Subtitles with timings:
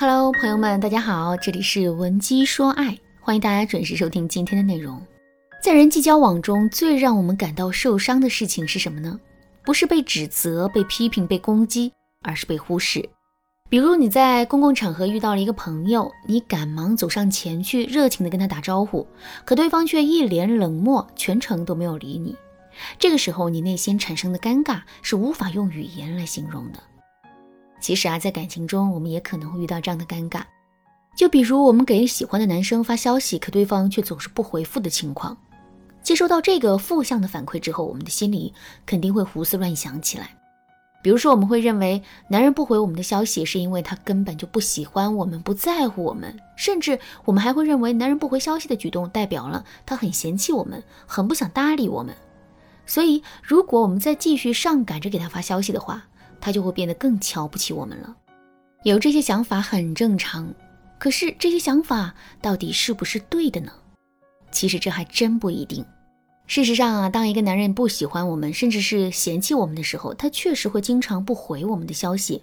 [0.00, 4.98] Hello，朋友们，大家好，这里是文姬说爱，欢迎大家准时收听今天的内容。
[5.62, 9.20] 在人际交往中最让我们感到受伤的事情是什么呢？
[9.62, 11.92] 不是被指责、被批评、被攻击，
[12.22, 13.06] 而是被忽视。
[13.68, 19.06] 比如你在公共场合遇到了一个朋友，你赶忙走上前去，热情地跟他打招呼，
[19.44, 22.34] 可对方却一脸冷漠，全程都没有理你。
[22.98, 26.80] 这个时候，你内心产生的尴尬是无法用语言来形容的。
[27.80, 30.42] 其实啊，在感情中，我们也可能会遇到这样的尴尬，
[31.16, 35.36] 就比如我们给喜欢的男生发消息，可对方却总是不回复的情况。
[36.02, 38.52] 接收到这个负向的反馈之后，我们的心里
[38.86, 40.30] 肯定会胡思乱想起来。
[41.02, 52.14] 比如说，我们会认为男人不回我们的消息，是因为他根本就不喜欢我们，不在乎我们，甚至我们还会认为男人不回消息的举动代表了他很嫌弃我们，很不想搭理我们。
[52.84, 56.04] 所以，如果我们再继续上赶着给他发消息的话，
[56.40, 58.16] 他就会变得更瞧不起我们了。
[58.82, 60.52] 有这些想法很正常，
[60.98, 63.72] 可是这些想法到底是不是对的呢？
[64.50, 65.84] 其实这还真不一定。
[66.46, 72.42] 事实上啊，当一个男人不喜欢我们，甚至是嫌弃我们的时候，他确实会经常不回我们的消息。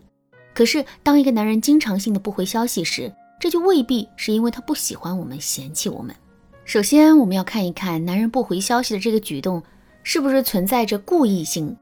[0.54, 6.16] 可是，当一个男人经常性的不回消息时，这就未必是因为他不喜欢我们、嫌弃我们。
[6.64, 9.62] 首先，我们要看一看男人不回消息的这个举动
[10.04, 11.76] 是不是存在着故意性。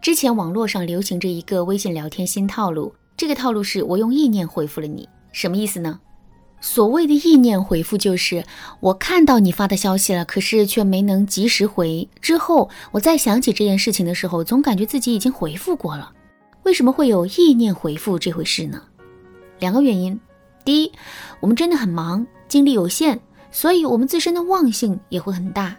[0.00, 6.00] 之前网络上流行着一个微信聊天新套路，这个套路是我用意念回复了你，什么意思呢？
[6.62, 8.42] 所谓的意念回复，就是
[8.80, 12.08] 我看到你发的消息了，可是却没能及时回。
[12.22, 16.10] 之后我再想起这件事情的时候，总感觉自己已经回复过了。
[16.62, 18.82] 为什么会有意念回复这回事呢？
[19.58, 20.18] 两个原因：
[20.64, 20.90] 第一，
[21.40, 25.76] 我们真的很忙，精力有限，所以我们自身的忘性也会很大。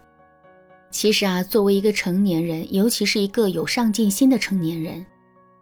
[0.92, 5.04] 其实啊，作为一个成年人，尤其是一个有上进心的成年人。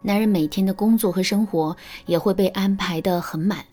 [0.02, 3.64] 男人每天的工作和生活也会被安排得很满，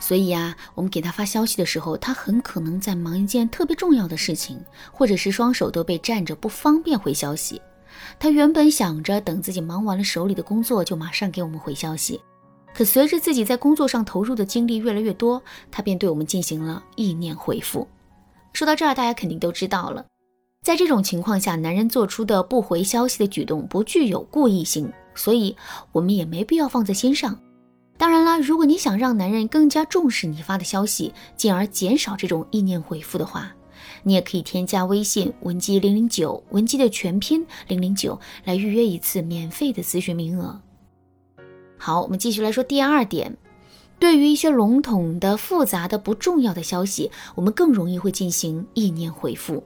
[0.00, 4.60] 所以呀，我们给他发消息的时候，他很可能在忙一件特别重要的事情，
[4.92, 7.62] 或者是双手都被占着，不方便回消息。
[8.18, 12.20] 他原本想着等自己忙完了手里的工作，就马上给我们回消息，
[12.74, 17.86] 可随着自己在工作上投入的精力越来越多，他便对我们进行了意念回复。
[18.52, 20.04] 说到这儿，大家肯定都知道了，
[20.66, 24.92] 在这种情况下，男人做出的不回消息的举动不具有故意性。
[25.14, 25.54] 所以，
[25.92, 27.38] 我们也没必要放在心上。
[27.96, 33.54] 当然啦，如果你想让男人更加重视你发的消息，进而减少这种意念回复的话，
[34.02, 40.60] 你也可以添加微信文姬零零九，文姬的全拼零零九，来预约一次免费的咨询名额。
[41.78, 43.36] 好，我们继续来说第二点。
[44.00, 49.62] 对于一些笼统的、复杂的、不重要的消息，我们更容易会进行意念回复。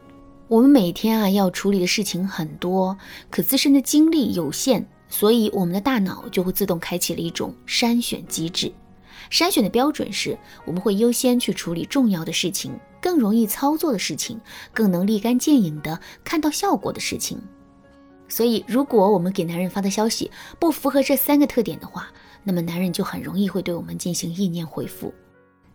[0.50, 2.99] 我们每天啊要处理的事情很多，
[3.31, 4.84] 可自身的精力有限。
[5.09, 8.72] 所以，我们的大脑就会自动开启了一种筛选机制。
[9.31, 14.41] 筛选的标准是，我们会优先去处理重要的事情、更容易操作的事情、
[14.75, 17.41] 更能立竿见影的看到效果的事情。
[18.28, 22.09] 所以，如果我们给男人发的消息不符合这三个特点的话，
[22.43, 25.15] 那么男人就很容易会对我们进行意念回复。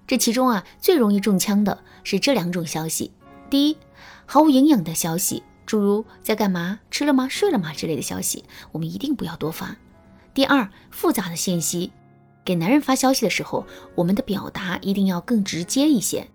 [0.05, 3.11] 这其中啊，最容易中枪的是这两种消息：
[3.49, 3.77] 第一，
[4.25, 5.43] 毫无营养的消息。
[5.65, 9.75] 诸如在干嘛、吃了吗、睡了吗之类的消息，我们一定不要多发。
[10.31, 11.91] 第二，复杂的信息，
[12.43, 13.65] 给男人发消息的时候，
[13.95, 16.27] 我们的表达一定要更直接一些。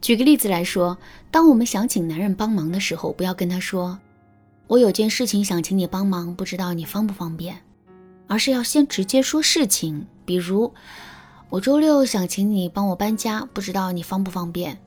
[0.00, 0.98] 举个例子来说，
[1.30, 3.96] 当我们想请男人帮忙的时候，不要跟他说
[4.66, 7.62] “我有件事情想请你帮忙，不知道你方不方便”，
[8.26, 10.74] 而是要先直接说事情，比如
[11.48, 14.78] “我周六想请你帮我搬家，不知道你方不方便”。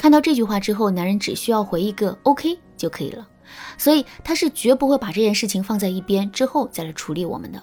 [0.00, 3.28] 看到这句话之后，男人只需要回一个 “OK” 就可以了，
[3.76, 7.62] 所以他是绝不会把这件事情放在一边之后再来处理我们的。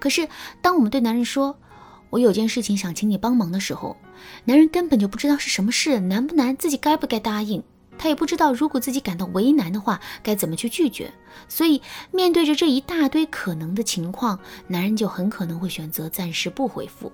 [0.00, 0.26] 可是，
[0.62, 1.54] 当我们对男人说
[2.08, 3.98] “我有件事情想请你帮忙”的时候，
[4.46, 7.62] 男人根本就不知道是什么事，难不难，自己该不该答应，
[7.98, 11.12] 他也不知道如果自己感到为难的话该怎么去拒绝。
[11.48, 17.12] 所以，面对着这一大堆可能的情况，男人就很可能会选择暂时不回复。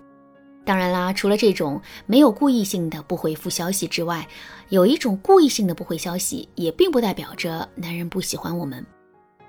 [0.65, 4.27] 当然啦，除了这种没有故意性的不回复消息之外，
[4.69, 8.85] 有一种故意性的不回消息，也并不代表着男人不喜欢我们。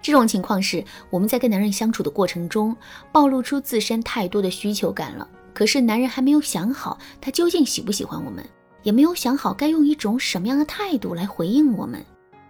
[0.02, 2.76] 这种情况是我们在跟男人相处的过程中，
[3.12, 5.28] 暴露出自身太多的需求感了。
[5.54, 8.44] 可是男人还没有想好他究竟喜不喜欢我们，
[8.82, 12.04] 也没有想好该用一种什么样的态度来回应我们。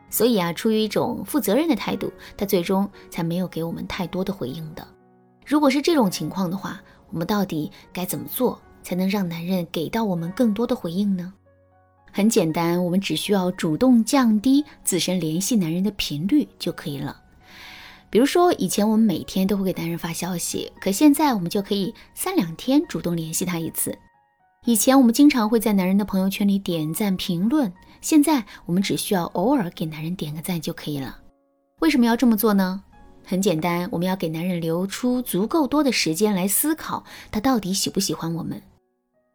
[0.09, 4.87] 所以啊，出于一种负责任的态度，他最终才没有给我们太多的回应的。
[5.45, 6.81] 如果是这种情况的话，
[7.11, 11.31] 我们到底该怎么做才能让男人给到我们更多的回应呢？
[12.11, 17.21] 很简单，我们只需要主动降低自身联系男人的频率就可以了。
[18.09, 23.97] 比如说，以前我们每天都会给男人发消息，可现在我们就可以三两天主动联系他一次。
[24.65, 27.71] 以前我们经常会在男人的朋友圈里点赞评论，
[28.01, 31.17] 现在我们只需要偶尔给男人点个赞就可以了。
[31.79, 32.83] 为什么要这么做呢？
[33.31, 38.61] 很简单，我们要给男人留出足够多的时间来思考他到底喜不喜欢我们。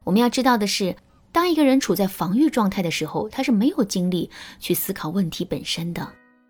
[0.04, 0.94] 我们要知道的是，
[1.32, 4.28] 当一个人处在防御状态的时候，他是没有精力
[4.60, 6.06] 去思考问题本身的。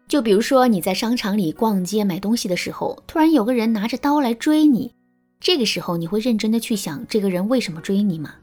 [0.08, 4.92] 就比如说你在商场里逛街买东西的时候，突然有个人拿着刀来追你，
[5.38, 8.34] 这个时候你会认真的去想这个人为什么追你吗？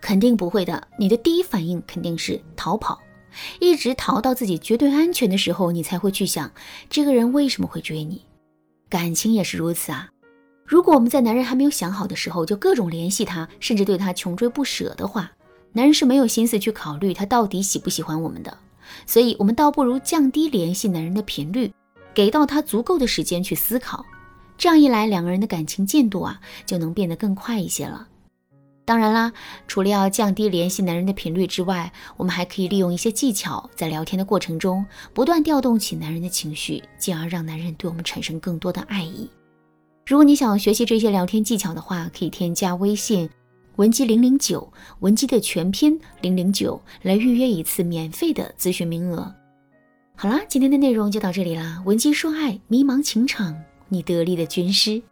[0.00, 0.86] 肯定不会的。
[0.96, 3.00] 你的第一反应肯定是逃跑，
[3.58, 6.52] 一直逃到自己绝对安全的时候，你才会去想
[6.88, 8.22] 这个人为什么会追你。
[8.94, 10.08] 感情也是如此啊。
[10.64, 15.32] 如果我们在男人还没有想好的时候就各种联系他，甚至对他穷追不舍的话，
[15.72, 18.56] 男人是没有心思去考虑他到底喜不喜欢我们的。
[19.04, 21.72] 所以，我们倒不如降低联系男人的频率，
[22.14, 24.06] 给到他足够的时间去思考。
[24.56, 28.06] 这样一来，两个人的感情进度啊，就能变得更快一些了。
[28.86, 29.32] 当然啦，
[29.66, 34.84] 除了要降低联系男人的频率之外，我们还可以利用一些技巧，在聊天的过程中
[35.14, 39.28] 不断调动起男人的情绪，进而让男人对我们产生更多的爱意。
[40.06, 43.28] 如果你想要学习这些聊天技巧的话，可以添加微信。
[43.76, 44.70] 文姬零零九，
[45.00, 49.34] 文姬的全拼零零九，来预约一次免费的咨询名额。
[50.14, 51.82] 好啦，今天的内容就到这里啦。
[51.84, 55.02] 文姬说爱，迷茫情场，你得力的军师。